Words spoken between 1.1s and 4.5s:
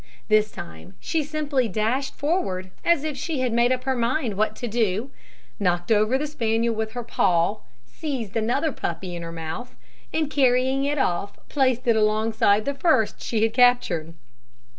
simply dashed forward, as if she had made up her mind